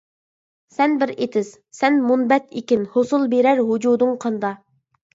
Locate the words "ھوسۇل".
2.97-3.31